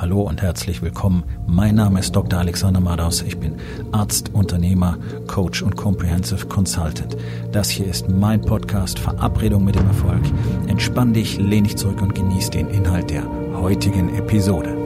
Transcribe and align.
Hallo 0.00 0.20
und 0.22 0.42
herzlich 0.42 0.80
willkommen. 0.80 1.24
Mein 1.48 1.74
Name 1.74 1.98
ist 1.98 2.14
Dr. 2.14 2.38
Alexander 2.38 2.78
Madaus. 2.78 3.20
Ich 3.22 3.36
bin 3.36 3.56
Arzt, 3.90 4.32
Unternehmer, 4.32 4.96
Coach 5.26 5.60
und 5.60 5.74
Comprehensive 5.74 6.46
Consultant. 6.46 7.16
Das 7.50 7.68
hier 7.68 7.88
ist 7.88 8.08
mein 8.08 8.40
Podcast 8.40 9.00
Verabredung 9.00 9.64
mit 9.64 9.74
dem 9.74 9.88
Erfolg. 9.88 10.22
Entspann 10.68 11.14
dich, 11.14 11.38
lehn 11.38 11.64
dich 11.64 11.76
zurück 11.76 12.00
und 12.00 12.14
genieß 12.14 12.50
den 12.50 12.68
Inhalt 12.68 13.10
der 13.10 13.24
heutigen 13.54 14.14
Episode. 14.14 14.76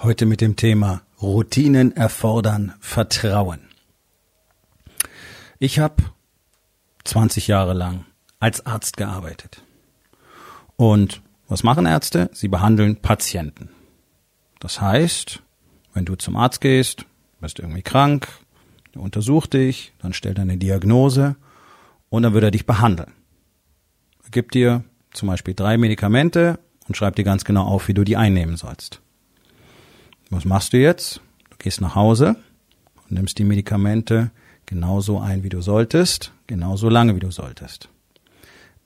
Heute 0.00 0.26
mit 0.26 0.40
dem 0.40 0.54
Thema 0.54 1.02
Routinen 1.20 1.96
erfordern 1.96 2.72
Vertrauen. 2.78 3.58
Ich 5.58 5.80
habe 5.80 6.04
20 7.02 7.48
Jahre 7.48 7.74
lang 7.74 8.04
als 8.40 8.64
Arzt 8.66 8.96
gearbeitet. 8.96 9.62
Und 10.76 11.22
was 11.48 11.62
machen 11.62 11.86
Ärzte? 11.86 12.30
Sie 12.32 12.48
behandeln 12.48 12.96
Patienten. 12.96 13.70
Das 14.60 14.80
heißt, 14.80 15.42
wenn 15.94 16.04
du 16.04 16.14
zum 16.16 16.36
Arzt 16.36 16.60
gehst, 16.60 17.06
bist 17.40 17.58
irgendwie 17.58 17.82
krank, 17.82 18.28
er 18.94 19.00
untersucht 19.00 19.54
dich, 19.54 19.92
dann 19.98 20.12
stellt 20.12 20.38
er 20.38 20.42
eine 20.42 20.58
Diagnose 20.58 21.36
und 22.10 22.22
dann 22.22 22.34
wird 22.34 22.44
er 22.44 22.50
dich 22.50 22.66
behandeln. 22.66 23.12
Er 24.24 24.30
gibt 24.30 24.54
dir 24.54 24.84
zum 25.12 25.28
Beispiel 25.28 25.54
drei 25.54 25.78
Medikamente 25.78 26.58
und 26.86 26.96
schreibt 26.96 27.18
dir 27.18 27.24
ganz 27.24 27.44
genau 27.44 27.64
auf, 27.64 27.88
wie 27.88 27.94
du 27.94 28.04
die 28.04 28.16
einnehmen 28.16 28.56
sollst. 28.56 29.00
Was 30.30 30.44
machst 30.44 30.72
du 30.72 30.78
jetzt? 30.78 31.20
Du 31.50 31.56
gehst 31.58 31.80
nach 31.80 31.94
Hause 31.94 32.36
und 32.96 33.12
nimmst 33.12 33.38
die 33.38 33.44
Medikamente 33.44 34.30
genauso 34.66 35.18
ein, 35.18 35.42
wie 35.42 35.48
du 35.48 35.62
solltest, 35.62 36.32
genauso 36.46 36.88
lange, 36.88 37.16
wie 37.16 37.20
du 37.20 37.30
solltest. 37.30 37.88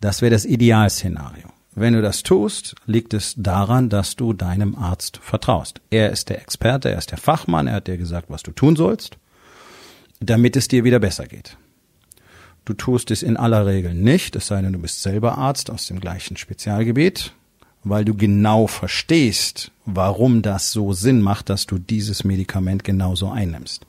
Das 0.02 0.20
wäre 0.20 0.32
das 0.32 0.44
Idealszenario. 0.44 1.46
Wenn 1.76 1.92
du 1.94 2.02
das 2.02 2.24
tust, 2.24 2.74
liegt 2.86 3.14
es 3.14 3.34
daran, 3.36 3.88
dass 3.88 4.16
du 4.16 4.32
deinem 4.32 4.74
Arzt 4.74 5.20
vertraust. 5.22 5.80
Er 5.90 6.10
ist 6.10 6.28
der 6.28 6.42
Experte, 6.42 6.90
er 6.90 6.98
ist 6.98 7.12
der 7.12 7.18
Fachmann, 7.18 7.68
er 7.68 7.74
hat 7.74 7.86
dir 7.86 7.96
gesagt, 7.96 8.28
was 8.28 8.42
du 8.42 8.50
tun 8.50 8.74
sollst, 8.74 9.16
damit 10.18 10.56
es 10.56 10.66
dir 10.66 10.82
wieder 10.82 10.98
besser 10.98 11.26
geht. 11.26 11.56
Du 12.64 12.74
tust 12.74 13.12
es 13.12 13.22
in 13.22 13.36
aller 13.36 13.64
Regel 13.64 13.94
nicht, 13.94 14.34
es 14.34 14.48
sei 14.48 14.60
denn, 14.60 14.72
du 14.72 14.80
bist 14.80 15.02
selber 15.02 15.38
Arzt 15.38 15.70
aus 15.70 15.86
dem 15.86 16.00
gleichen 16.00 16.36
Spezialgebiet, 16.36 17.32
weil 17.84 18.04
du 18.04 18.16
genau 18.16 18.66
verstehst, 18.66 19.70
warum 19.86 20.42
das 20.42 20.72
so 20.72 20.92
Sinn 20.92 21.22
macht, 21.22 21.48
dass 21.48 21.66
du 21.66 21.78
dieses 21.78 22.24
Medikament 22.24 22.82
genauso 22.82 23.30
einnimmst 23.30 23.86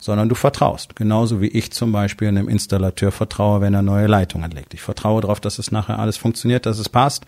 sondern 0.00 0.28
du 0.28 0.34
vertraust. 0.34 0.96
Genauso 0.96 1.40
wie 1.40 1.48
ich 1.48 1.72
zum 1.72 1.92
Beispiel 1.92 2.28
einem 2.28 2.48
Installateur 2.48 3.12
vertraue, 3.12 3.60
wenn 3.60 3.74
er 3.74 3.82
neue 3.82 4.06
Leitungen 4.06 4.50
legt. 4.50 4.74
Ich 4.74 4.82
vertraue 4.82 5.20
darauf, 5.20 5.40
dass 5.40 5.58
es 5.58 5.70
nachher 5.70 5.98
alles 5.98 6.16
funktioniert, 6.16 6.66
dass 6.66 6.78
es 6.78 6.88
passt 6.88 7.26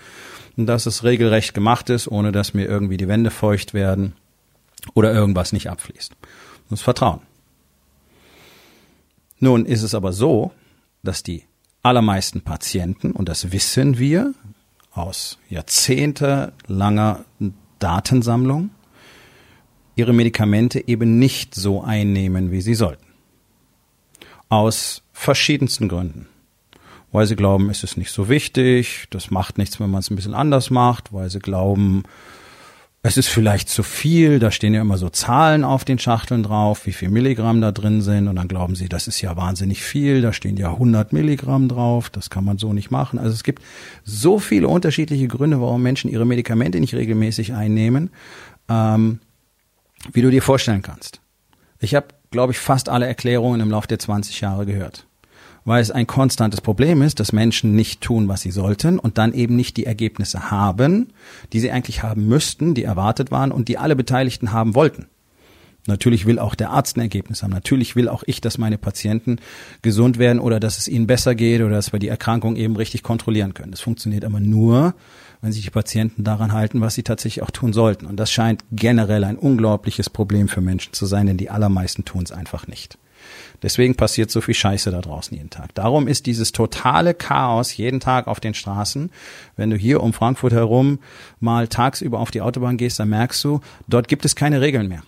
und 0.56 0.66
dass 0.66 0.86
es 0.86 1.04
regelrecht 1.04 1.54
gemacht 1.54 1.90
ist, 1.90 2.08
ohne 2.08 2.32
dass 2.32 2.54
mir 2.54 2.66
irgendwie 2.66 2.96
die 2.96 3.08
Wände 3.08 3.30
feucht 3.30 3.74
werden 3.74 4.14
oder 4.94 5.12
irgendwas 5.12 5.52
nicht 5.52 5.70
abfließt. 5.70 6.14
Das 6.70 6.82
Vertrauen. 6.82 7.20
Nun 9.38 9.66
ist 9.66 9.82
es 9.82 9.94
aber 9.94 10.12
so, 10.12 10.52
dass 11.02 11.22
die 11.22 11.44
allermeisten 11.82 12.42
Patienten, 12.42 13.12
und 13.12 13.28
das 13.28 13.52
wissen 13.52 13.98
wir 13.98 14.34
aus 14.92 15.38
jahrzehntelanger 15.48 17.24
Datensammlung, 17.78 18.70
ihre 19.94 20.12
Medikamente 20.12 20.86
eben 20.86 21.18
nicht 21.18 21.54
so 21.54 21.82
einnehmen, 21.82 22.50
wie 22.50 22.60
sie 22.60 22.74
sollten. 22.74 23.06
Aus 24.48 25.02
verschiedensten 25.12 25.88
Gründen. 25.88 26.28
Weil 27.10 27.26
sie 27.26 27.36
glauben, 27.36 27.68
es 27.68 27.84
ist 27.84 27.98
nicht 27.98 28.10
so 28.10 28.28
wichtig, 28.28 29.06
das 29.10 29.30
macht 29.30 29.58
nichts, 29.58 29.78
wenn 29.80 29.90
man 29.90 30.00
es 30.00 30.10
ein 30.10 30.16
bisschen 30.16 30.34
anders 30.34 30.70
macht, 30.70 31.12
weil 31.12 31.28
sie 31.28 31.40
glauben, 31.40 32.04
es 33.04 33.16
ist 33.16 33.28
vielleicht 33.28 33.68
zu 33.68 33.82
viel, 33.82 34.38
da 34.38 34.52
stehen 34.52 34.74
ja 34.74 34.80
immer 34.80 34.96
so 34.96 35.08
Zahlen 35.08 35.64
auf 35.64 35.84
den 35.84 35.98
Schachteln 35.98 36.44
drauf, 36.44 36.86
wie 36.86 36.92
viel 36.92 37.10
Milligramm 37.10 37.60
da 37.60 37.72
drin 37.72 38.00
sind 38.00 38.28
und 38.28 38.36
dann 38.36 38.46
glauben 38.46 38.76
sie, 38.76 38.88
das 38.88 39.08
ist 39.08 39.20
ja 39.20 39.36
wahnsinnig 39.36 39.82
viel, 39.82 40.22
da 40.22 40.32
stehen 40.32 40.56
ja 40.56 40.70
100 40.70 41.12
Milligramm 41.12 41.68
drauf, 41.68 42.10
das 42.10 42.30
kann 42.30 42.44
man 42.44 42.58
so 42.58 42.72
nicht 42.72 42.92
machen. 42.92 43.18
Also 43.18 43.32
es 43.32 43.42
gibt 43.42 43.60
so 44.04 44.38
viele 44.38 44.68
unterschiedliche 44.68 45.26
Gründe, 45.26 45.60
warum 45.60 45.82
Menschen 45.82 46.10
ihre 46.10 46.24
Medikamente 46.24 46.78
nicht 46.78 46.94
regelmäßig 46.94 47.54
einnehmen. 47.54 48.10
Ähm, 48.68 49.18
wie 50.12 50.22
du 50.22 50.30
dir 50.30 50.42
vorstellen 50.42 50.82
kannst. 50.82 51.20
Ich 51.78 51.94
habe, 51.94 52.08
glaube 52.30 52.52
ich, 52.52 52.58
fast 52.58 52.88
alle 52.88 53.06
Erklärungen 53.06 53.60
im 53.60 53.70
Laufe 53.70 53.88
der 53.88 53.98
20 53.98 54.40
Jahre 54.40 54.66
gehört. 54.66 55.06
Weil 55.64 55.80
es 55.80 55.92
ein 55.92 56.08
konstantes 56.08 56.60
Problem 56.60 57.02
ist, 57.02 57.20
dass 57.20 57.32
Menschen 57.32 57.74
nicht 57.74 58.00
tun, 58.00 58.26
was 58.26 58.40
sie 58.40 58.50
sollten 58.50 58.98
und 58.98 59.18
dann 59.18 59.32
eben 59.32 59.54
nicht 59.54 59.76
die 59.76 59.86
Ergebnisse 59.86 60.50
haben, 60.50 61.12
die 61.52 61.60
sie 61.60 61.70
eigentlich 61.70 62.02
haben 62.02 62.26
müssten, 62.26 62.74
die 62.74 62.82
erwartet 62.82 63.30
waren 63.30 63.52
und 63.52 63.68
die 63.68 63.78
alle 63.78 63.94
Beteiligten 63.94 64.52
haben 64.52 64.74
wollten. 64.74 65.06
Natürlich 65.86 66.26
will 66.26 66.38
auch 66.38 66.54
der 66.54 66.70
Arzt 66.70 66.96
ein 66.96 67.00
Ergebnis 67.00 67.42
haben. 67.42 67.50
Natürlich 67.50 67.96
will 67.96 68.08
auch 68.08 68.22
ich, 68.26 68.40
dass 68.40 68.56
meine 68.56 68.78
Patienten 68.78 69.38
gesund 69.82 70.18
werden 70.18 70.38
oder 70.38 70.60
dass 70.60 70.78
es 70.78 70.86
ihnen 70.86 71.08
besser 71.08 71.34
geht 71.34 71.60
oder 71.60 71.74
dass 71.74 71.92
wir 71.92 71.98
die 71.98 72.08
Erkrankung 72.08 72.54
eben 72.56 72.76
richtig 72.76 73.02
kontrollieren 73.02 73.52
können. 73.52 73.72
Das 73.72 73.80
funktioniert 73.80 74.24
aber 74.24 74.38
nur, 74.38 74.94
wenn 75.40 75.50
sich 75.50 75.64
die 75.64 75.70
Patienten 75.70 76.22
daran 76.22 76.52
halten, 76.52 76.80
was 76.80 76.94
sie 76.94 77.02
tatsächlich 77.02 77.42
auch 77.42 77.50
tun 77.50 77.72
sollten. 77.72 78.06
Und 78.06 78.16
das 78.16 78.30
scheint 78.30 78.64
generell 78.70 79.24
ein 79.24 79.36
unglaubliches 79.36 80.08
Problem 80.08 80.46
für 80.46 80.60
Menschen 80.60 80.92
zu 80.92 81.04
sein, 81.06 81.26
denn 81.26 81.36
die 81.36 81.50
allermeisten 81.50 82.04
tun 82.04 82.22
es 82.22 82.30
einfach 82.30 82.68
nicht. 82.68 82.96
Deswegen 83.62 83.94
passiert 83.94 84.30
so 84.30 84.40
viel 84.40 84.54
Scheiße 84.54 84.90
da 84.90 85.00
draußen 85.00 85.36
jeden 85.36 85.50
Tag. 85.50 85.74
Darum 85.74 86.08
ist 86.08 86.26
dieses 86.26 86.52
totale 86.52 87.14
Chaos 87.14 87.76
jeden 87.76 88.00
Tag 88.00 88.26
auf 88.26 88.40
den 88.40 88.54
Straßen. 88.54 89.10
Wenn 89.56 89.70
du 89.70 89.76
hier 89.76 90.02
um 90.02 90.12
Frankfurt 90.12 90.52
herum 90.52 90.98
mal 91.40 91.68
tagsüber 91.68 92.18
auf 92.18 92.30
die 92.30 92.40
Autobahn 92.40 92.76
gehst, 92.76 92.98
dann 92.98 93.08
merkst 93.08 93.42
du, 93.44 93.60
dort 93.88 94.08
gibt 94.08 94.24
es 94.24 94.34
keine 94.36 94.60
Regeln 94.60 94.88
mehr. 94.88 95.02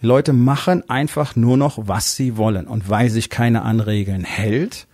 Leute 0.00 0.32
machen 0.32 0.88
einfach 0.88 1.36
nur 1.36 1.56
noch, 1.56 1.78
was 1.86 2.16
sie 2.16 2.36
wollen. 2.36 2.66
Und 2.66 2.88
weil 2.88 3.10
sich 3.10 3.28
keine 3.28 3.62
an 3.62 3.80
Regeln 3.80 4.24
hält, 4.24 4.86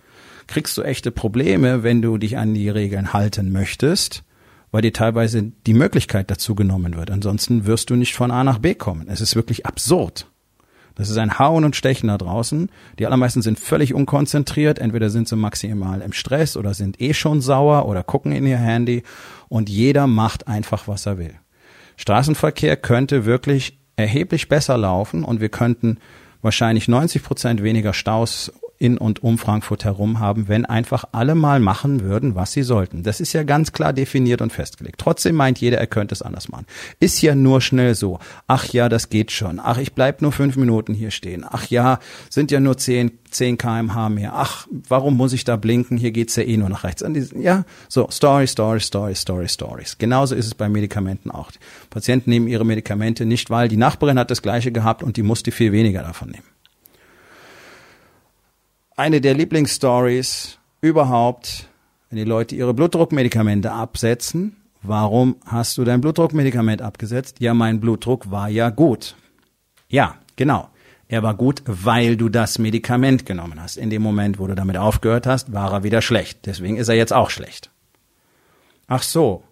kriegst 0.47 0.77
du 0.77 0.81
echte 0.81 1.11
Probleme, 1.11 1.83
wenn 1.83 2.01
du 2.01 2.17
dich 2.17 2.37
an 2.37 2.53
die 2.53 2.69
Regeln 2.69 3.13
halten 3.13 3.51
möchtest, 3.51 4.23
weil 4.71 4.81
dir 4.81 4.93
teilweise 4.93 5.51
die 5.65 5.73
Möglichkeit 5.73 6.29
dazu 6.29 6.55
genommen 6.55 6.97
wird. 6.97 7.09
Ansonsten 7.09 7.65
wirst 7.65 7.89
du 7.89 7.95
nicht 7.95 8.15
von 8.15 8.31
A 8.31 8.43
nach 8.43 8.59
B 8.59 8.73
kommen. 8.73 9.07
Es 9.07 9.21
ist 9.21 9.35
wirklich 9.35 9.65
absurd. 9.65 10.27
Das 10.95 11.09
ist 11.09 11.17
ein 11.17 11.37
Hauen 11.37 11.63
und 11.63 11.75
Stechen 11.75 12.07
da 12.07 12.17
draußen. 12.17 12.69
Die 12.97 13.05
allermeisten 13.05 13.43
sind 13.43 13.59
völlig 13.59 13.93
unkonzentriert. 13.93 14.79
Entweder 14.79 15.09
sind 15.09 15.27
sie 15.27 15.35
maximal 15.35 16.01
im 16.01 16.11
Stress 16.11 16.57
oder 16.57 16.73
sind 16.73 16.99
eh 16.99 17.13
schon 17.13 17.39
sauer 17.39 17.85
oder 17.85 18.03
gucken 18.03 18.31
in 18.31 18.47
ihr 18.47 18.57
Handy. 18.57 19.03
Und 19.47 19.69
jeder 19.69 20.07
macht 20.07 20.47
einfach, 20.47 20.87
was 20.87 21.05
er 21.05 21.19
will. 21.19 21.35
Straßenverkehr 21.97 22.77
könnte 22.77 23.25
wirklich 23.25 23.79
erheblich 23.97 24.47
besser 24.47 24.77
laufen 24.77 25.23
und 25.23 25.41
wir 25.41 25.49
könnten 25.49 25.97
wahrscheinlich 26.41 26.87
90 26.87 27.23
Prozent 27.23 27.63
weniger 27.63 27.93
Staus 27.93 28.53
in 28.79 28.97
und 28.97 29.23
um 29.23 29.37
Frankfurt 29.37 29.85
herum 29.85 30.19
haben, 30.19 30.47
wenn 30.47 30.65
einfach 30.65 31.05
alle 31.11 31.35
mal 31.35 31.59
machen 31.59 32.01
würden, 32.01 32.35
was 32.35 32.51
sie 32.51 32.63
sollten. 32.63 33.03
Das 33.03 33.19
ist 33.19 33.33
ja 33.33 33.43
ganz 33.43 33.71
klar 33.71 33.93
definiert 33.93 34.41
und 34.41 34.51
festgelegt. 34.51 34.99
Trotzdem 34.99 35.35
meint 35.35 35.59
jeder, 35.59 35.77
er 35.77 35.87
könnte 35.87 36.13
es 36.13 36.21
anders 36.21 36.49
machen. 36.49 36.65
Ist 36.99 37.21
ja 37.21 37.35
nur 37.35 37.61
schnell 37.61 37.95
so. 37.95 38.19
Ach 38.47 38.65
ja, 38.65 38.89
das 38.89 39.09
geht 39.09 39.31
schon. 39.31 39.59
Ach, 39.59 39.77
ich 39.77 39.93
bleib 39.93 40.21
nur 40.21 40.31
fünf 40.31 40.55
Minuten 40.57 40.93
hier 40.93 41.11
stehen. 41.11 41.45
Ach 41.49 41.67
ja, 41.67 41.99
sind 42.29 42.51
ja 42.51 42.59
nur 42.59 42.77
zehn, 42.77 43.11
zehn 43.29 43.57
kmh 43.57 44.09
mehr. 44.09 44.33
Ach, 44.35 44.67
warum 44.87 45.17
muss 45.17 45.33
ich 45.33 45.43
da 45.43 45.55
blinken? 45.55 45.97
Hier 45.97 46.11
geht's 46.11 46.35
ja 46.35 46.43
eh 46.43 46.57
nur 46.57 46.69
nach 46.69 46.83
rechts. 46.83 47.03
Ja, 47.35 47.65
so, 47.89 48.07
Story, 48.11 48.47
Story, 48.47 48.79
Story, 48.79 49.15
Story, 49.15 49.47
Stories. 49.47 49.97
Genauso 49.97 50.35
ist 50.35 50.45
es 50.45 50.55
bei 50.55 50.69
Medikamenten 50.69 51.31
auch. 51.31 51.51
Patienten 51.89 52.29
nehmen 52.29 52.47
ihre 52.47 52.65
Medikamente 52.65 53.25
nicht, 53.25 53.49
weil 53.49 53.67
die 53.67 53.77
Nachbarin 53.77 54.19
hat 54.19 54.31
das 54.31 54.41
gleiche 54.41 54.71
gehabt 54.71 55.03
und 55.03 55.17
die 55.17 55.23
musste 55.23 55.51
viel 55.51 55.71
weniger 55.71 56.03
davon 56.03 56.29
nehmen 56.29 56.56
eine 58.97 59.21
der 59.21 59.35
Lieblingsstories 59.35 60.57
überhaupt, 60.81 61.69
wenn 62.09 62.17
die 62.17 62.25
Leute 62.25 62.55
ihre 62.55 62.73
Blutdruckmedikamente 62.73 63.71
absetzen. 63.71 64.57
Warum 64.81 65.37
hast 65.45 65.77
du 65.77 65.83
dein 65.83 66.01
Blutdruckmedikament 66.01 66.81
abgesetzt? 66.81 67.37
Ja, 67.39 67.53
mein 67.53 67.79
Blutdruck 67.79 68.31
war 68.31 68.49
ja 68.49 68.69
gut. 68.69 69.15
Ja, 69.87 70.15
genau. 70.35 70.69
Er 71.07 71.23
war 71.23 71.35
gut, 71.35 71.61
weil 71.65 72.17
du 72.17 72.27
das 72.27 72.59
Medikament 72.59 73.25
genommen 73.25 73.61
hast. 73.61 73.77
In 73.77 73.89
dem 73.89 74.01
Moment, 74.01 74.39
wo 74.39 74.47
du 74.47 74.55
damit 74.55 74.77
aufgehört 74.77 75.25
hast, 75.25 75.53
war 75.53 75.71
er 75.71 75.83
wieder 75.83 76.01
schlecht. 76.01 76.45
Deswegen 76.45 76.75
ist 76.77 76.89
er 76.89 76.95
jetzt 76.95 77.13
auch 77.13 77.29
schlecht. 77.29 77.69
Ach 78.87 79.03
so. 79.03 79.43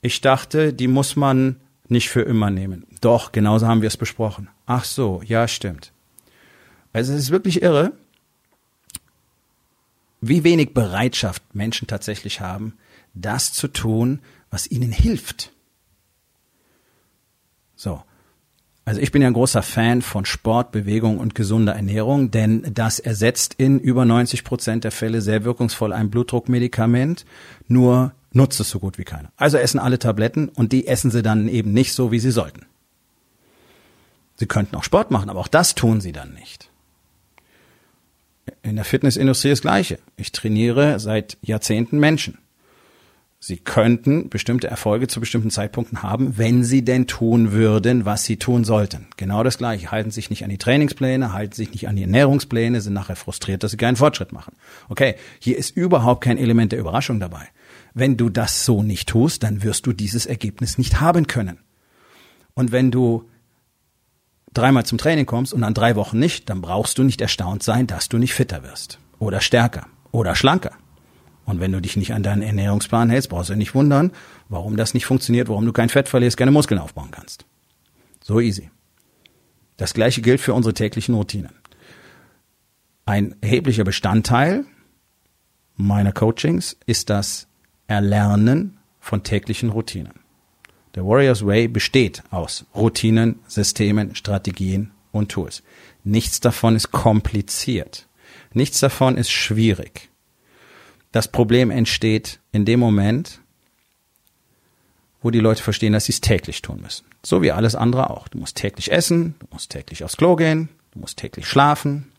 Ich 0.00 0.20
dachte, 0.22 0.72
die 0.72 0.88
muss 0.88 1.14
man 1.14 1.56
nicht 1.88 2.08
für 2.08 2.22
immer 2.22 2.50
nehmen. 2.50 2.84
Doch, 3.00 3.32
genauso 3.32 3.66
haben 3.66 3.82
wir 3.82 3.86
es 3.86 3.96
besprochen. 3.96 4.48
Ach 4.66 4.84
so, 4.84 5.20
ja, 5.24 5.46
stimmt. 5.46 5.92
Also 6.92 7.12
es 7.12 7.20
ist 7.20 7.30
wirklich 7.30 7.62
irre, 7.62 7.92
wie 10.20 10.44
wenig 10.44 10.74
Bereitschaft 10.74 11.42
Menschen 11.54 11.88
tatsächlich 11.88 12.40
haben, 12.40 12.74
das 13.14 13.52
zu 13.52 13.68
tun, 13.68 14.20
was 14.50 14.70
ihnen 14.70 14.92
hilft. 14.92 15.52
So. 17.74 18.02
Also 18.84 19.00
ich 19.00 19.10
bin 19.10 19.20
ja 19.20 19.26
ein 19.26 19.34
großer 19.34 19.62
Fan 19.62 20.00
von 20.00 20.24
Sport, 20.24 20.70
Bewegung 20.70 21.18
und 21.18 21.34
gesunder 21.34 21.74
Ernährung, 21.74 22.30
denn 22.30 22.64
das 22.72 23.00
ersetzt 23.00 23.54
in 23.54 23.80
über 23.80 24.04
90 24.04 24.44
Prozent 24.44 24.84
der 24.84 24.92
Fälle 24.92 25.20
sehr 25.20 25.42
wirkungsvoll 25.42 25.92
ein 25.92 26.08
Blutdruckmedikament, 26.08 27.26
nur 27.66 28.12
nutzt 28.30 28.60
es 28.60 28.70
so 28.70 28.78
gut 28.78 28.96
wie 28.96 29.04
keiner. 29.04 29.32
Also 29.36 29.58
essen 29.58 29.80
alle 29.80 29.98
Tabletten 29.98 30.48
und 30.48 30.72
die 30.72 30.86
essen 30.86 31.10
sie 31.10 31.22
dann 31.22 31.48
eben 31.48 31.72
nicht 31.72 31.94
so, 31.94 32.12
wie 32.12 32.20
sie 32.20 32.30
sollten. 32.30 32.64
Sie 34.36 34.46
könnten 34.46 34.76
auch 34.76 34.84
Sport 34.84 35.10
machen, 35.10 35.30
aber 35.30 35.40
auch 35.40 35.48
das 35.48 35.74
tun 35.74 36.00
sie 36.00 36.12
dann 36.12 36.34
nicht. 36.34 36.70
In 38.62 38.76
der 38.76 38.84
Fitnessindustrie 38.84 39.50
das 39.50 39.62
Gleiche. 39.62 39.98
Ich 40.16 40.32
trainiere 40.32 40.98
seit 41.00 41.38
Jahrzehnten 41.42 41.98
Menschen. 41.98 42.38
Sie 43.38 43.58
könnten 43.58 44.28
bestimmte 44.28 44.66
Erfolge 44.66 45.08
zu 45.08 45.20
bestimmten 45.20 45.50
Zeitpunkten 45.50 46.02
haben, 46.02 46.38
wenn 46.38 46.64
sie 46.64 46.84
denn 46.84 47.06
tun 47.06 47.52
würden, 47.52 48.04
was 48.04 48.24
sie 48.24 48.38
tun 48.38 48.64
sollten. 48.64 49.06
Genau 49.16 49.44
das 49.44 49.58
Gleiche. 49.58 49.90
Halten 49.90 50.10
sich 50.10 50.30
nicht 50.30 50.42
an 50.42 50.50
die 50.50 50.58
Trainingspläne, 50.58 51.32
halten 51.32 51.54
sich 51.54 51.70
nicht 51.70 51.86
an 51.86 51.96
die 51.96 52.02
Ernährungspläne, 52.02 52.80
sind 52.80 52.94
nachher 52.94 53.14
frustriert, 53.14 53.62
dass 53.62 53.70
sie 53.70 53.76
keinen 53.76 53.96
Fortschritt 53.96 54.32
machen. 54.32 54.54
Okay, 54.88 55.16
hier 55.38 55.58
ist 55.58 55.76
überhaupt 55.76 56.24
kein 56.24 56.38
Element 56.38 56.72
der 56.72 56.80
Überraschung 56.80 57.20
dabei. 57.20 57.46
Wenn 57.94 58.16
du 58.16 58.30
das 58.30 58.64
so 58.64 58.82
nicht 58.82 59.08
tust, 59.08 59.42
dann 59.42 59.62
wirst 59.62 59.86
du 59.86 59.92
dieses 59.92 60.26
Ergebnis 60.26 60.78
nicht 60.78 61.00
haben 61.00 61.26
können. 61.26 61.58
Und 62.54 62.72
wenn 62.72 62.90
du 62.90 63.28
dreimal 64.56 64.86
zum 64.86 64.98
Training 64.98 65.26
kommst 65.26 65.52
und 65.52 65.62
an 65.64 65.74
drei 65.74 65.96
Wochen 65.96 66.18
nicht, 66.18 66.48
dann 66.48 66.60
brauchst 66.60 66.98
du 66.98 67.02
nicht 67.02 67.20
erstaunt 67.20 67.62
sein, 67.62 67.86
dass 67.86 68.08
du 68.08 68.18
nicht 68.18 68.34
fitter 68.34 68.62
wirst 68.62 68.98
oder 69.18 69.40
stärker 69.40 69.86
oder 70.12 70.34
schlanker. 70.34 70.72
Und 71.44 71.60
wenn 71.60 71.72
du 71.72 71.80
dich 71.80 71.96
nicht 71.96 72.12
an 72.12 72.22
deinen 72.22 72.42
Ernährungsplan 72.42 73.08
hältst, 73.08 73.30
brauchst 73.30 73.50
du 73.50 73.54
nicht 73.54 73.74
wundern, 73.74 74.12
warum 74.48 74.76
das 74.76 74.94
nicht 74.94 75.06
funktioniert, 75.06 75.48
warum 75.48 75.64
du 75.64 75.72
kein 75.72 75.88
Fett 75.88 76.08
verlierst, 76.08 76.36
keine 76.36 76.50
Muskeln 76.50 76.80
aufbauen 76.80 77.10
kannst. 77.12 77.44
So 78.20 78.40
easy. 78.40 78.70
Das 79.76 79.94
gleiche 79.94 80.22
gilt 80.22 80.40
für 80.40 80.54
unsere 80.54 80.74
täglichen 80.74 81.14
Routinen. 81.14 81.52
Ein 83.04 83.36
erheblicher 83.40 83.84
Bestandteil 83.84 84.64
meiner 85.76 86.12
Coachings 86.12 86.76
ist 86.86 87.10
das 87.10 87.46
Erlernen 87.86 88.78
von 88.98 89.22
täglichen 89.22 89.70
Routinen. 89.70 90.25
Der 90.96 91.04
Warriors 91.04 91.44
Way 91.44 91.68
besteht 91.68 92.22
aus 92.30 92.64
Routinen, 92.74 93.38
Systemen, 93.46 94.16
Strategien 94.16 94.92
und 95.12 95.30
Tools. 95.30 95.62
Nichts 96.04 96.40
davon 96.40 96.74
ist 96.74 96.90
kompliziert. 96.90 98.08
Nichts 98.54 98.80
davon 98.80 99.18
ist 99.18 99.30
schwierig. 99.30 100.08
Das 101.12 101.28
Problem 101.28 101.70
entsteht 101.70 102.40
in 102.50 102.64
dem 102.64 102.80
Moment, 102.80 103.40
wo 105.20 105.30
die 105.30 105.40
Leute 105.40 105.62
verstehen, 105.62 105.92
dass 105.92 106.06
sie 106.06 106.12
es 106.12 106.22
täglich 106.22 106.62
tun 106.62 106.80
müssen. 106.80 107.04
So 107.22 107.42
wie 107.42 107.52
alles 107.52 107.74
andere 107.74 108.08
auch. 108.08 108.28
Du 108.28 108.38
musst 108.38 108.56
täglich 108.56 108.90
essen, 108.90 109.34
du 109.40 109.46
musst 109.50 109.70
täglich 109.70 110.02
aufs 110.02 110.16
Klo 110.16 110.34
gehen, 110.34 110.70
du 110.92 111.00
musst 111.00 111.18
täglich 111.18 111.46
schlafen, 111.46 112.10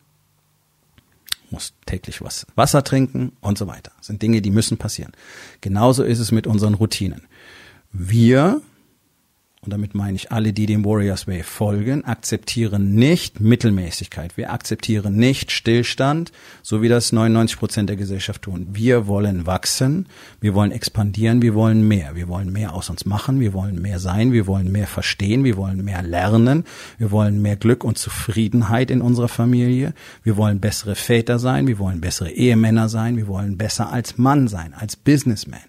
du 1.49 1.55
musst 1.55 1.73
täglich 1.87 2.21
was 2.21 2.45
Wasser 2.55 2.83
trinken 2.83 3.31
und 3.41 3.57
so 3.57 3.65
weiter. 3.65 3.91
Das 3.97 4.07
sind 4.07 4.21
Dinge, 4.21 4.41
die 4.41 4.51
müssen 4.51 4.77
passieren. 4.77 5.13
Genauso 5.61 6.03
ist 6.03 6.19
es 6.19 6.31
mit 6.31 6.45
unseren 6.45 6.75
Routinen. 6.75 7.27
Wir 7.91 8.61
und 9.67 9.73
damit 9.73 9.95
meine 9.95 10.15
ich 10.15 10.31
alle, 10.31 10.53
die 10.53 10.65
dem 10.65 10.85
Warriors 10.85 11.27
Way 11.27 11.43
folgen, 11.43 12.05
akzeptieren 12.05 12.95
nicht 12.95 13.41
Mittelmäßigkeit. 13.41 14.37
Wir 14.37 14.53
akzeptieren 14.53 15.17
nicht 15.17 15.51
Stillstand, 15.51 16.31
so 16.61 16.81
wie 16.81 16.87
das 16.87 17.11
99 17.11 17.59
Prozent 17.59 17.89
der 17.89 17.97
Gesellschaft 17.97 18.43
tun. 18.43 18.67
Wir 18.71 19.07
wollen 19.07 19.45
wachsen, 19.45 20.07
wir 20.39 20.53
wollen 20.53 20.71
expandieren, 20.71 21.41
wir 21.41 21.53
wollen 21.53 21.85
mehr. 21.85 22.15
Wir 22.15 22.29
wollen 22.29 22.53
mehr 22.53 22.73
aus 22.73 22.89
uns 22.89 23.05
machen, 23.05 23.41
wir 23.41 23.51
wollen 23.51 23.81
mehr 23.81 23.99
sein, 23.99 24.31
wir 24.31 24.47
wollen 24.47 24.71
mehr 24.71 24.87
verstehen, 24.87 25.43
wir 25.43 25.57
wollen 25.57 25.83
mehr 25.83 26.01
lernen, 26.01 26.63
wir 26.97 27.11
wollen 27.11 27.41
mehr 27.41 27.57
Glück 27.57 27.83
und 27.83 27.97
Zufriedenheit 27.97 28.89
in 28.89 29.01
unserer 29.01 29.27
Familie, 29.27 29.93
wir 30.23 30.37
wollen 30.37 30.61
bessere 30.61 30.95
Väter 30.95 31.39
sein, 31.39 31.67
wir 31.67 31.77
wollen 31.77 31.99
bessere 31.99 32.31
Ehemänner 32.31 32.87
sein, 32.87 33.17
wir 33.17 33.27
wollen 33.27 33.57
besser 33.57 33.91
als 33.91 34.17
Mann 34.17 34.47
sein, 34.47 34.73
als 34.73 34.95
Businessman. 34.95 35.59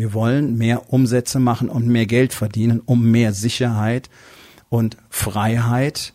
Wir 0.00 0.14
wollen 0.14 0.56
mehr 0.56 0.94
Umsätze 0.94 1.40
machen 1.40 1.68
und 1.68 1.86
mehr 1.86 2.06
Geld 2.06 2.32
verdienen, 2.32 2.80
um 2.86 3.10
mehr 3.10 3.34
Sicherheit 3.34 4.08
und 4.70 4.96
Freiheit 5.10 6.14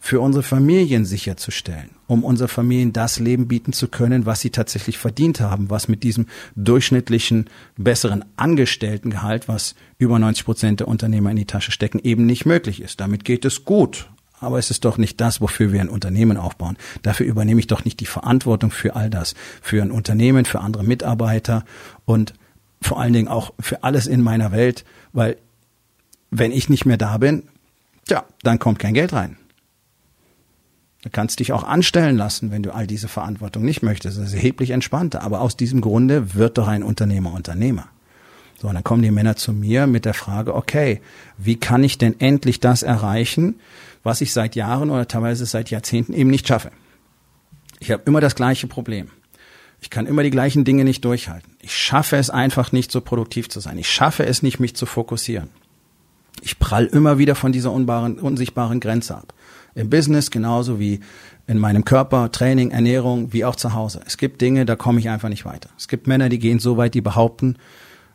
für 0.00 0.20
unsere 0.20 0.42
Familien 0.42 1.04
sicherzustellen, 1.04 1.90
um 2.08 2.24
unsere 2.24 2.48
Familien 2.48 2.92
das 2.92 3.20
Leben 3.20 3.46
bieten 3.46 3.72
zu 3.72 3.86
können, 3.86 4.26
was 4.26 4.40
sie 4.40 4.50
tatsächlich 4.50 4.98
verdient 4.98 5.40
haben, 5.40 5.70
was 5.70 5.86
mit 5.86 6.02
diesem 6.02 6.26
durchschnittlichen, 6.56 7.48
besseren 7.76 8.24
Angestelltengehalt, 8.34 9.46
was 9.46 9.76
über 9.98 10.18
90 10.18 10.44
Prozent 10.44 10.80
der 10.80 10.88
Unternehmer 10.88 11.30
in 11.30 11.36
die 11.36 11.44
Tasche 11.44 11.70
stecken, 11.70 12.00
eben 12.02 12.26
nicht 12.26 12.44
möglich 12.44 12.82
ist. 12.82 12.98
Damit 12.98 13.24
geht 13.24 13.44
es 13.44 13.64
gut. 13.64 14.10
Aber 14.40 14.58
es 14.58 14.72
ist 14.72 14.84
doch 14.84 14.98
nicht 14.98 15.20
das, 15.20 15.40
wofür 15.40 15.72
wir 15.72 15.80
ein 15.80 15.88
Unternehmen 15.88 16.36
aufbauen. 16.36 16.76
Dafür 17.02 17.26
übernehme 17.26 17.60
ich 17.60 17.68
doch 17.68 17.84
nicht 17.84 18.00
die 18.00 18.06
Verantwortung 18.06 18.72
für 18.72 18.96
all 18.96 19.10
das, 19.10 19.36
für 19.60 19.80
ein 19.80 19.92
Unternehmen, 19.92 20.44
für 20.44 20.58
andere 20.58 20.82
Mitarbeiter 20.82 21.64
und 22.04 22.34
vor 22.82 23.00
allen 23.00 23.12
Dingen 23.12 23.28
auch 23.28 23.52
für 23.60 23.84
alles 23.84 24.06
in 24.06 24.22
meiner 24.22 24.52
Welt, 24.52 24.84
weil 25.12 25.36
wenn 26.30 26.52
ich 26.52 26.68
nicht 26.68 26.86
mehr 26.86 26.96
da 26.96 27.18
bin, 27.18 27.44
ja, 28.08 28.24
dann 28.42 28.58
kommt 28.58 28.78
kein 28.78 28.94
Geld 28.94 29.12
rein. 29.12 29.36
Du 31.02 31.10
kannst 31.10 31.40
dich 31.40 31.52
auch 31.52 31.64
anstellen 31.64 32.16
lassen, 32.16 32.52
wenn 32.52 32.62
du 32.62 32.72
all 32.72 32.86
diese 32.86 33.08
Verantwortung 33.08 33.64
nicht 33.64 33.82
möchtest. 33.82 34.18
Das 34.18 34.28
ist 34.28 34.34
erheblich 34.34 34.70
entspannter. 34.70 35.22
Aber 35.22 35.40
aus 35.40 35.56
diesem 35.56 35.80
Grunde 35.80 36.34
wird 36.34 36.58
doch 36.58 36.68
ein 36.68 36.84
Unternehmer 36.84 37.32
Unternehmer. 37.32 37.88
So, 38.60 38.68
und 38.68 38.74
dann 38.74 38.84
kommen 38.84 39.02
die 39.02 39.10
Männer 39.10 39.34
zu 39.34 39.52
mir 39.52 39.88
mit 39.88 40.04
der 40.04 40.14
Frage, 40.14 40.54
okay, 40.54 41.00
wie 41.36 41.56
kann 41.56 41.82
ich 41.82 41.98
denn 41.98 42.20
endlich 42.20 42.60
das 42.60 42.84
erreichen, 42.84 43.56
was 44.04 44.20
ich 44.20 44.32
seit 44.32 44.54
Jahren 44.54 44.90
oder 44.90 45.08
teilweise 45.08 45.44
seit 45.46 45.70
Jahrzehnten 45.70 46.14
eben 46.14 46.30
nicht 46.30 46.46
schaffe? 46.46 46.70
Ich 47.80 47.90
habe 47.90 48.04
immer 48.06 48.20
das 48.20 48.36
gleiche 48.36 48.68
Problem. 48.68 49.10
Ich 49.82 49.90
kann 49.90 50.06
immer 50.06 50.22
die 50.22 50.30
gleichen 50.30 50.64
Dinge 50.64 50.84
nicht 50.84 51.04
durchhalten. 51.04 51.56
Ich 51.60 51.76
schaffe 51.76 52.16
es 52.16 52.30
einfach 52.30 52.70
nicht 52.70 52.92
so 52.92 53.00
produktiv 53.00 53.48
zu 53.48 53.58
sein. 53.58 53.78
Ich 53.78 53.90
schaffe 53.90 54.24
es 54.24 54.42
nicht, 54.42 54.60
mich 54.60 54.76
zu 54.76 54.86
fokussieren. 54.86 55.50
Ich 56.40 56.60
prall 56.60 56.86
immer 56.86 57.18
wieder 57.18 57.34
von 57.34 57.50
dieser 57.52 57.72
unbaren, 57.72 58.18
unsichtbaren 58.18 58.78
Grenze 58.78 59.16
ab. 59.16 59.34
Im 59.74 59.90
Business 59.90 60.30
genauso 60.30 60.78
wie 60.78 61.00
in 61.48 61.58
meinem 61.58 61.84
Körper, 61.84 62.30
Training, 62.30 62.70
Ernährung, 62.70 63.32
wie 63.32 63.44
auch 63.44 63.56
zu 63.56 63.74
Hause. 63.74 64.00
Es 64.06 64.16
gibt 64.16 64.40
Dinge, 64.40 64.64
da 64.64 64.76
komme 64.76 65.00
ich 65.00 65.08
einfach 65.08 65.28
nicht 65.28 65.44
weiter. 65.44 65.68
Es 65.76 65.88
gibt 65.88 66.06
Männer, 66.06 66.28
die 66.28 66.38
gehen 66.38 66.60
so 66.60 66.76
weit, 66.76 66.94
die 66.94 67.00
behaupten, 67.00 67.56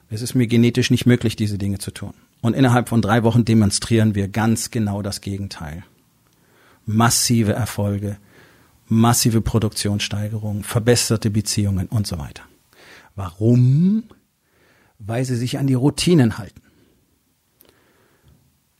es 0.10 0.22
ist 0.22 0.36
mir 0.36 0.48
genetisch 0.48 0.90
nicht 0.90 1.06
möglich, 1.06 1.36
diese 1.36 1.58
Dinge 1.58 1.80
zu 1.80 1.92
tun. 1.92 2.14
Und 2.40 2.56
innerhalb 2.56 2.88
von 2.88 3.02
drei 3.02 3.24
Wochen 3.24 3.44
demonstrieren 3.44 4.16
wir 4.16 4.30
ganz 4.30 4.72
genau 4.72 5.02
das 5.02 5.20
Gegenteil. 5.20 5.84
Massive 6.86 7.52
Erfolge, 7.52 8.18
massive 8.88 9.42
Produktionssteigerung, 9.42 10.64
verbesserte 10.64 11.30
Beziehungen 11.30 11.88
und 11.88 12.08
so 12.08 12.18
weiter. 12.18 12.44
Warum? 13.16 14.04
Weil 15.00 15.26
sie 15.26 15.36
sich 15.36 15.58
an 15.58 15.68
die 15.68 15.74
Routinen 15.74 16.38
halten. 16.38 16.62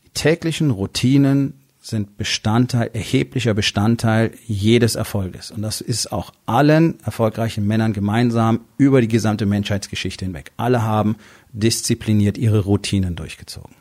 Die 0.04 0.10
täglichen 0.10 0.70
Routinen 0.70 1.54
sind 1.80 2.16
Bestandteil, 2.16 2.90
erheblicher 2.92 3.54
Bestandteil 3.54 4.32
jedes 4.46 4.94
Erfolges. 4.94 5.50
Und 5.50 5.62
das 5.62 5.80
ist 5.80 6.12
auch 6.12 6.32
allen 6.44 7.00
erfolgreichen 7.00 7.66
Männern 7.66 7.92
gemeinsam 7.92 8.60
über 8.76 9.00
die 9.00 9.08
gesamte 9.08 9.46
Menschheitsgeschichte 9.46 10.24
hinweg. 10.24 10.52
Alle 10.56 10.82
haben 10.82 11.16
diszipliniert 11.52 12.36
ihre 12.36 12.60
Routinen 12.60 13.16
durchgezogen. 13.16 13.77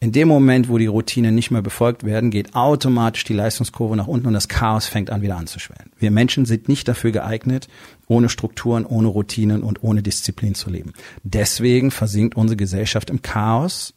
In 0.00 0.12
dem 0.12 0.28
Moment, 0.28 0.68
wo 0.68 0.78
die 0.78 0.86
Routinen 0.86 1.34
nicht 1.34 1.50
mehr 1.50 1.62
befolgt 1.62 2.04
werden, 2.04 2.30
geht 2.30 2.54
automatisch 2.54 3.24
die 3.24 3.32
Leistungskurve 3.32 3.96
nach 3.96 4.06
unten 4.06 4.28
und 4.28 4.32
das 4.32 4.46
Chaos 4.46 4.86
fängt 4.86 5.10
an 5.10 5.22
wieder 5.22 5.36
anzuschwellen. 5.36 5.90
Wir 5.98 6.12
Menschen 6.12 6.46
sind 6.46 6.68
nicht 6.68 6.86
dafür 6.86 7.10
geeignet, 7.10 7.66
ohne 8.06 8.28
Strukturen, 8.28 8.86
ohne 8.86 9.08
Routinen 9.08 9.64
und 9.64 9.82
ohne 9.82 10.02
Disziplin 10.02 10.54
zu 10.54 10.70
leben. 10.70 10.92
Deswegen 11.24 11.90
versinkt 11.90 12.36
unsere 12.36 12.56
Gesellschaft 12.56 13.10
im 13.10 13.22
Chaos, 13.22 13.94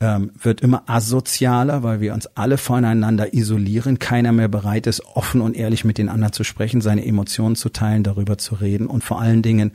ähm, 0.00 0.30
wird 0.40 0.62
immer 0.62 0.84
asozialer, 0.86 1.82
weil 1.82 2.00
wir 2.00 2.14
uns 2.14 2.26
alle 2.28 2.56
voneinander 2.56 3.34
isolieren. 3.34 3.98
Keiner 3.98 4.32
mehr 4.32 4.48
bereit 4.48 4.86
ist, 4.86 5.04
offen 5.14 5.42
und 5.42 5.54
ehrlich 5.54 5.84
mit 5.84 5.98
den 5.98 6.08
anderen 6.08 6.32
zu 6.32 6.42
sprechen, 6.42 6.80
seine 6.80 7.04
Emotionen 7.04 7.54
zu 7.54 7.68
teilen, 7.68 8.02
darüber 8.02 8.38
zu 8.38 8.54
reden 8.54 8.86
und 8.86 9.04
vor 9.04 9.20
allen 9.20 9.42
Dingen 9.42 9.72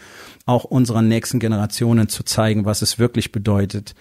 auch 0.48 0.64
unseren 0.64 1.08
nächsten 1.08 1.38
Generationen 1.38 2.10
zu 2.10 2.24
zeigen, 2.24 2.66
was 2.66 2.82
es 2.82 2.98
wirklich 2.98 3.32
bedeutet, 3.32 3.94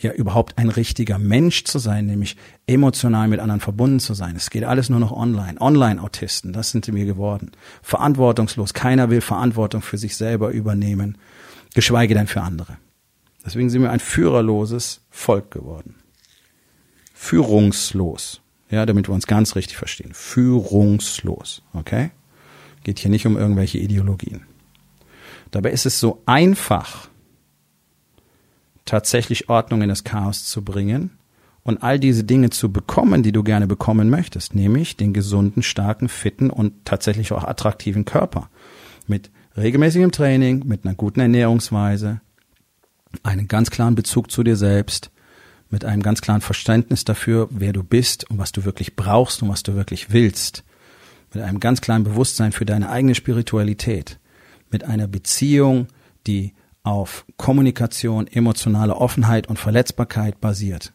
ja 0.00 0.12
überhaupt 0.12 0.58
ein 0.58 0.70
richtiger 0.70 1.18
Mensch 1.18 1.64
zu 1.64 1.78
sein, 1.78 2.06
nämlich 2.06 2.36
emotional 2.66 3.28
mit 3.28 3.40
anderen 3.40 3.60
verbunden 3.60 4.00
zu 4.00 4.14
sein. 4.14 4.34
Es 4.36 4.50
geht 4.50 4.64
alles 4.64 4.90
nur 4.90 5.00
noch 5.00 5.12
online. 5.12 5.60
Online-Autisten, 5.60 6.52
das 6.52 6.70
sind 6.70 6.92
wir 6.92 7.04
geworden. 7.04 7.52
Verantwortungslos. 7.82 8.74
Keiner 8.74 9.10
will 9.10 9.20
Verantwortung 9.20 9.82
für 9.82 9.98
sich 9.98 10.16
selber 10.16 10.50
übernehmen, 10.50 11.16
geschweige 11.74 12.14
denn 12.14 12.26
für 12.26 12.42
andere. 12.42 12.76
Deswegen 13.46 13.70
sind 13.70 13.82
wir 13.82 13.90
ein 13.90 14.00
führerloses 14.00 15.00
Volk 15.10 15.50
geworden. 15.50 15.96
Führungslos. 17.12 18.40
Ja, 18.70 18.86
damit 18.86 19.08
wir 19.08 19.14
uns 19.14 19.26
ganz 19.26 19.54
richtig 19.54 19.76
verstehen. 19.76 20.12
Führungslos. 20.14 21.62
Okay? 21.72 22.10
Geht 22.82 22.98
hier 22.98 23.10
nicht 23.10 23.26
um 23.26 23.36
irgendwelche 23.36 23.78
Ideologien. 23.78 24.42
Dabei 25.52 25.70
ist 25.70 25.86
es 25.86 26.00
so 26.00 26.22
einfach, 26.26 27.08
tatsächlich 28.84 29.48
Ordnung 29.48 29.82
in 29.82 29.88
das 29.88 30.04
Chaos 30.04 30.44
zu 30.44 30.62
bringen 30.62 31.10
und 31.62 31.82
all 31.82 31.98
diese 31.98 32.24
Dinge 32.24 32.50
zu 32.50 32.70
bekommen, 32.70 33.22
die 33.22 33.32
du 33.32 33.42
gerne 33.42 33.66
bekommen 33.66 34.10
möchtest, 34.10 34.54
nämlich 34.54 34.96
den 34.96 35.12
gesunden, 35.12 35.62
starken, 35.62 36.08
fitten 36.08 36.50
und 36.50 36.84
tatsächlich 36.84 37.32
auch 37.32 37.44
attraktiven 37.44 38.04
Körper. 38.04 38.50
Mit 39.06 39.30
regelmäßigem 39.56 40.12
Training, 40.12 40.66
mit 40.66 40.84
einer 40.84 40.94
guten 40.94 41.20
Ernährungsweise, 41.20 42.20
einen 43.22 43.48
ganz 43.48 43.70
klaren 43.70 43.94
Bezug 43.94 44.30
zu 44.30 44.42
dir 44.42 44.56
selbst, 44.56 45.10
mit 45.70 45.84
einem 45.84 46.02
ganz 46.02 46.20
klaren 46.20 46.40
Verständnis 46.42 47.04
dafür, 47.04 47.48
wer 47.50 47.72
du 47.72 47.82
bist 47.82 48.28
und 48.30 48.38
was 48.38 48.52
du 48.52 48.64
wirklich 48.64 48.96
brauchst 48.96 49.42
und 49.42 49.48
was 49.48 49.62
du 49.62 49.74
wirklich 49.74 50.12
willst, 50.12 50.64
mit 51.32 51.42
einem 51.42 51.60
ganz 51.60 51.80
klaren 51.80 52.04
Bewusstsein 52.04 52.52
für 52.52 52.66
deine 52.66 52.90
eigene 52.90 53.14
Spiritualität, 53.14 54.18
mit 54.70 54.84
einer 54.84 55.08
Beziehung, 55.08 55.88
die 56.26 56.52
auf 56.84 57.24
Kommunikation, 57.36 58.28
emotionale 58.28 58.94
Offenheit 58.94 59.48
und 59.48 59.58
Verletzbarkeit 59.58 60.40
basiert, 60.40 60.92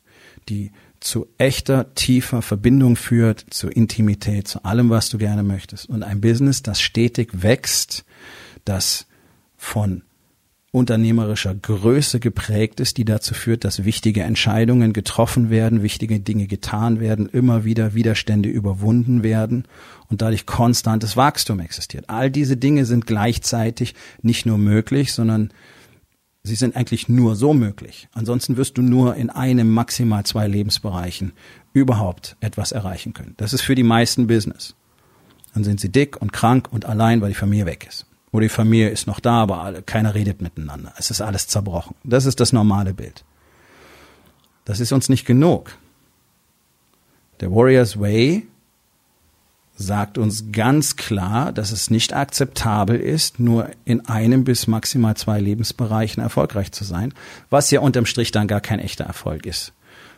die 0.47 0.71
zu 0.99 1.27
echter, 1.37 1.93
tiefer 1.95 2.41
Verbindung 2.41 2.95
führt, 2.95 3.45
zu 3.49 3.69
Intimität, 3.69 4.47
zu 4.47 4.63
allem, 4.63 4.89
was 4.89 5.09
du 5.09 5.17
gerne 5.17 5.43
möchtest. 5.43 5.89
Und 5.89 6.03
ein 6.03 6.21
Business, 6.21 6.61
das 6.61 6.79
stetig 6.79 7.41
wächst, 7.41 8.05
das 8.65 9.07
von 9.57 10.03
unternehmerischer 10.71 11.55
Größe 11.55 12.19
geprägt 12.19 12.79
ist, 12.79 12.97
die 12.97 13.05
dazu 13.05 13.33
führt, 13.33 13.63
dass 13.63 13.85
wichtige 13.85 14.21
Entscheidungen 14.21 14.93
getroffen 14.93 15.49
werden, 15.49 15.81
wichtige 15.81 16.19
Dinge 16.19 16.45
getan 16.45 16.99
werden, 16.99 17.27
immer 17.27 17.63
wieder 17.63 17.95
Widerstände 17.95 18.49
überwunden 18.49 19.23
werden 19.23 19.65
und 20.09 20.21
dadurch 20.21 20.45
konstantes 20.45 21.17
Wachstum 21.17 21.59
existiert. 21.59 22.05
All 22.09 22.29
diese 22.29 22.55
Dinge 22.55 22.85
sind 22.85 23.07
gleichzeitig 23.07 23.95
nicht 24.21 24.45
nur 24.45 24.59
möglich, 24.59 25.11
sondern 25.11 25.51
sie 26.49 26.55
sind 26.55 26.75
eigentlich 26.75 27.07
nur 27.07 27.35
so 27.35 27.53
möglich. 27.53 28.09
Ansonsten 28.13 28.57
wirst 28.57 28.77
du 28.77 28.81
nur 28.81 29.15
in 29.15 29.29
einem, 29.29 29.69
maximal 29.69 30.25
zwei 30.25 30.47
Lebensbereichen 30.47 31.31
überhaupt 31.73 32.35
etwas 32.41 32.71
erreichen 32.71 33.13
können. 33.13 33.35
Das 33.37 33.53
ist 33.53 33.61
für 33.61 33.75
die 33.75 33.83
meisten 33.83 34.27
Business. 34.27 34.75
Dann 35.53 35.63
sind 35.63 35.79
sie 35.79 35.89
dick 35.89 36.21
und 36.21 36.33
krank 36.33 36.67
und 36.71 36.85
allein, 36.85 37.21
weil 37.21 37.29
die 37.29 37.35
Familie 37.35 37.65
weg 37.65 37.85
ist. 37.87 38.05
Oder 38.31 38.43
die 38.43 38.49
Familie 38.49 38.89
ist 38.89 39.07
noch 39.07 39.19
da, 39.19 39.41
aber 39.41 39.61
alle, 39.61 39.81
keiner 39.81 40.13
redet 40.13 40.41
miteinander. 40.41 40.93
Es 40.97 41.09
ist 41.09 41.21
alles 41.21 41.47
zerbrochen. 41.47 41.95
Das 42.03 42.25
ist 42.25 42.39
das 42.39 42.51
normale 42.51 42.93
Bild. 42.93 43.23
Das 44.65 44.79
ist 44.79 44.91
uns 44.91 45.09
nicht 45.09 45.25
genug. 45.25 45.77
Der 47.39 47.51
Warriors 47.51 47.99
Way 47.99 48.47
sagt 49.81 50.17
uns 50.17 50.51
ganz 50.51 50.95
klar, 50.95 51.51
dass 51.51 51.71
es 51.71 51.89
nicht 51.89 52.13
akzeptabel 52.13 52.99
ist, 52.99 53.39
nur 53.39 53.69
in 53.85 54.05
einem 54.07 54.43
bis 54.43 54.67
maximal 54.67 55.15
zwei 55.15 55.39
Lebensbereichen 55.39 56.21
erfolgreich 56.21 56.71
zu 56.71 56.83
sein, 56.83 57.13
was 57.49 57.71
ja 57.71 57.79
unterm 57.79 58.05
Strich 58.05 58.31
dann 58.31 58.47
gar 58.47 58.61
kein 58.61 58.79
echter 58.79 59.05
Erfolg 59.05 59.45
ist. 59.45 59.73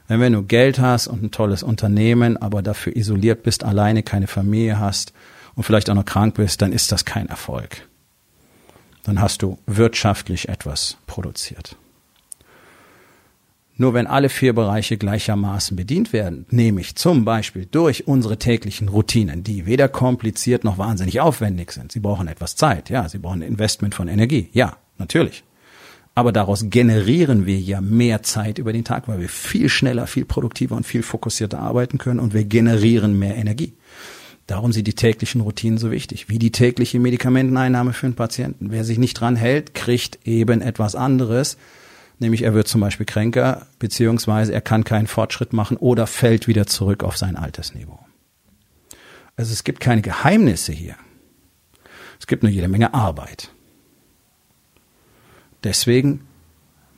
Wenn 0.07 0.33
du 0.33 0.43
Geld 0.43 0.79
hast 0.79 1.07
und 1.07 1.23
ein 1.23 1.31
tolles 1.31 1.63
Unternehmen, 1.63 2.35
aber 2.35 2.61
dafür 2.61 2.95
isoliert 2.95 3.43
bist, 3.43 3.63
alleine 3.63 4.03
keine 4.03 4.27
Familie 4.27 4.79
hast 4.79 5.13
und 5.55 5.63
vielleicht 5.63 5.89
auch 5.89 5.95
noch 5.95 6.05
krank 6.05 6.35
bist, 6.35 6.61
dann 6.61 6.73
ist 6.73 6.91
das 6.91 7.05
kein 7.05 7.29
Erfolg 7.29 7.87
dann 9.03 9.19
hast 9.19 9.41
du 9.41 9.57
wirtschaftlich 9.65 10.49
etwas 10.49 10.97
produziert. 11.07 11.75
Nur 13.81 13.95
wenn 13.95 14.05
alle 14.05 14.29
vier 14.29 14.53
Bereiche 14.53 14.95
gleichermaßen 14.95 15.75
bedient 15.75 16.13
werden, 16.13 16.45
nämlich 16.51 16.95
zum 16.97 17.25
Beispiel 17.25 17.65
durch 17.65 18.05
unsere 18.05 18.37
täglichen 18.37 18.89
Routinen, 18.89 19.43
die 19.43 19.65
weder 19.65 19.89
kompliziert 19.89 20.63
noch 20.63 20.77
wahnsinnig 20.77 21.19
aufwendig 21.19 21.71
sind. 21.71 21.91
Sie 21.91 21.99
brauchen 21.99 22.27
etwas 22.27 22.55
Zeit, 22.55 22.91
ja, 22.91 23.09
sie 23.09 23.17
brauchen 23.17 23.41
Investment 23.41 23.95
von 23.95 24.07
Energie, 24.07 24.49
ja, 24.53 24.77
natürlich. 24.99 25.43
Aber 26.13 26.31
daraus 26.31 26.69
generieren 26.69 27.47
wir 27.47 27.57
ja 27.57 27.81
mehr 27.81 28.21
Zeit 28.21 28.59
über 28.59 28.71
den 28.71 28.83
Tag, 28.83 29.07
weil 29.07 29.19
wir 29.19 29.29
viel 29.29 29.67
schneller, 29.67 30.05
viel 30.05 30.25
produktiver 30.25 30.75
und 30.75 30.85
viel 30.85 31.01
fokussierter 31.01 31.57
arbeiten 31.57 31.97
können 31.97 32.19
und 32.19 32.35
wir 32.35 32.43
generieren 32.43 33.17
mehr 33.17 33.35
Energie. 33.35 33.73
Darum 34.45 34.73
sind 34.73 34.85
die 34.85 34.93
täglichen 34.93 35.41
Routinen 35.41 35.79
so 35.79 35.89
wichtig, 35.89 36.29
wie 36.29 36.37
die 36.37 36.51
tägliche 36.51 36.99
Medikamenteneinnahme 36.99 37.93
für 37.93 38.05
einen 38.05 38.15
Patienten. 38.15 38.69
Wer 38.69 38.83
sich 38.83 38.99
nicht 38.99 39.19
dran 39.19 39.35
hält, 39.35 39.73
kriegt 39.73 40.19
eben 40.23 40.61
etwas 40.61 40.93
anderes, 40.93 41.57
nämlich 42.21 42.43
er 42.43 42.53
wird 42.53 42.67
zum 42.67 42.79
Beispiel 42.79 43.05
kränker, 43.05 43.65
beziehungsweise 43.79 44.53
er 44.53 44.61
kann 44.61 44.83
keinen 44.83 45.07
Fortschritt 45.07 45.53
machen 45.53 45.75
oder 45.77 46.07
fällt 46.07 46.47
wieder 46.47 46.67
zurück 46.67 47.03
auf 47.03 47.17
sein 47.17 47.35
altes 47.35 47.73
Niveau. 47.73 47.99
Also 49.35 49.51
es 49.51 49.63
gibt 49.63 49.79
keine 49.79 50.01
Geheimnisse 50.01 50.71
hier. 50.71 50.95
Es 52.19 52.27
gibt 52.27 52.43
nur 52.43 52.51
jede 52.51 52.67
Menge 52.67 52.93
Arbeit. 52.93 53.49
Deswegen 55.63 56.21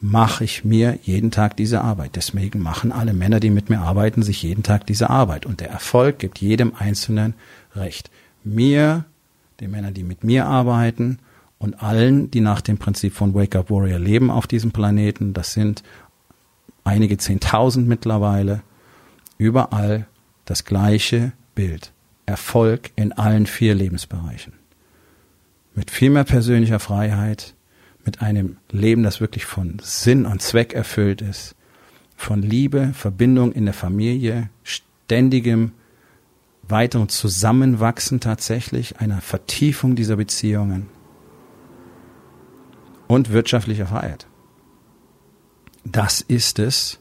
mache 0.01 0.43
ich 0.43 0.65
mir 0.65 0.99
jeden 1.03 1.31
Tag 1.31 1.55
diese 1.55 1.81
Arbeit. 1.81 2.17
Deswegen 2.17 2.59
machen 2.59 2.91
alle 2.91 3.13
Männer, 3.13 3.39
die 3.39 3.49
mit 3.49 3.69
mir 3.69 3.79
arbeiten, 3.79 4.21
sich 4.21 4.43
jeden 4.43 4.63
Tag 4.63 4.85
diese 4.85 5.09
Arbeit. 5.09 5.45
Und 5.45 5.61
der 5.61 5.69
Erfolg 5.69 6.19
gibt 6.19 6.39
jedem 6.39 6.75
Einzelnen 6.75 7.35
recht. 7.73 8.11
Mir, 8.43 9.05
den 9.61 9.71
Männern, 9.71 9.93
die 9.93 10.03
mit 10.03 10.25
mir 10.25 10.45
arbeiten 10.45 11.19
und 11.63 11.81
allen, 11.81 12.29
die 12.29 12.41
nach 12.41 12.59
dem 12.59 12.77
Prinzip 12.77 13.13
von 13.13 13.33
Wake 13.33 13.55
Up 13.55 13.69
Warrior 13.69 13.97
leben 13.97 14.29
auf 14.29 14.47
diesem 14.47 14.71
Planeten, 14.71 15.33
das 15.33 15.53
sind 15.53 15.81
einige 16.83 17.17
Zehntausend 17.17 17.87
mittlerweile, 17.87 18.63
überall 19.37 20.05
das 20.43 20.65
gleiche 20.65 21.31
Bild. 21.55 21.93
Erfolg 22.25 22.91
in 22.97 23.13
allen 23.13 23.45
vier 23.45 23.75
Lebensbereichen. 23.75 24.51
Mit 25.73 25.89
viel 25.89 26.09
mehr 26.09 26.25
persönlicher 26.25 26.79
Freiheit, 26.79 27.53
mit 28.03 28.21
einem 28.21 28.57
Leben, 28.69 29.03
das 29.03 29.21
wirklich 29.21 29.45
von 29.45 29.77
Sinn 29.81 30.25
und 30.25 30.41
Zweck 30.41 30.73
erfüllt 30.73 31.21
ist, 31.21 31.55
von 32.17 32.41
Liebe, 32.41 32.91
Verbindung 32.93 33.53
in 33.53 33.63
der 33.63 33.73
Familie, 33.73 34.49
ständigem 34.63 35.71
weiteren 36.63 37.07
Zusammenwachsen 37.07 38.19
tatsächlich, 38.19 38.99
einer 38.99 39.21
Vertiefung 39.21 39.95
dieser 39.95 40.17
Beziehungen 40.17 40.87
und 43.07 43.31
wirtschaftlicher 43.31 43.87
Freiheit. 43.87 44.27
Das 45.83 46.21
ist 46.21 46.59
es, 46.59 46.99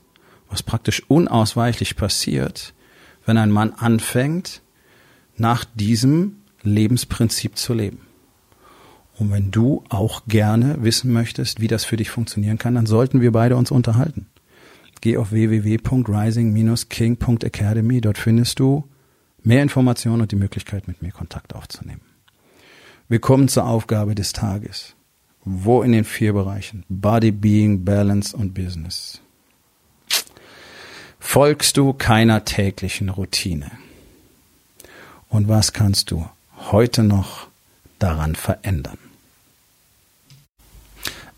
was 0.49 0.62
praktisch 0.62 1.02
unausweichlich 1.09 1.97
passiert, 1.97 2.75
wenn 3.25 3.38
ein 3.38 3.50
Mann 3.50 3.73
anfängt, 3.73 4.62
nach 5.37 5.64
diesem 5.64 6.37
Lebensprinzip 6.62 7.56
zu 7.56 7.75
leben. 7.75 8.06
Und 9.18 9.30
wenn 9.30 9.50
du 9.50 9.85
auch 9.88 10.23
gerne 10.26 10.82
wissen 10.82 11.12
möchtest, 11.12 11.61
wie 11.61 11.68
das 11.68 11.85
für 11.85 11.97
dich 11.97 12.11
funktionieren 12.11 12.59
kann, 12.59 12.75
dann 12.75 12.87
sollten 12.87 13.21
wir 13.21 13.30
beide 13.32 13.56
uns 13.56 13.71
unterhalten. 13.71 14.26
Geh 15.00 15.16
auf 15.16 15.30
www.rising-king.academy. 15.32 18.00
Dort 18.00 18.18
findest 18.18 18.61
du 18.61 18.88
mehr 19.42 19.62
Informationen 19.62 20.23
und 20.23 20.32
die 20.32 20.37
Möglichkeit, 20.37 20.88
mit 20.88 21.02
mir 21.02 21.12
Kontakt 21.12 21.54
aufzunehmen. 21.54 22.00
Wir 23.09 23.21
kommen 23.21 23.49
zur 23.49 23.66
Aufgabe 23.66 24.14
des 24.14 24.32
Tages. 24.32 24.97
Wo 25.44 25.82
in 25.82 25.92
den 25.92 26.04
vier 26.04 26.32
Bereichen? 26.32 26.84
Body, 26.88 27.32
Being, 27.32 27.84
Balance 27.84 28.37
und 28.37 28.54
Business. 28.54 29.20
Folgst 31.18 31.76
du 31.76 31.92
keiner 31.92 32.44
täglichen 32.44 33.08
Routine? 33.08 33.70
Und 35.28 35.49
was 35.49 35.72
kannst 35.72 36.11
du 36.11 36.28
heute 36.70 37.02
noch 37.02 37.49
daran 37.99 38.34
verändern? 38.34 38.99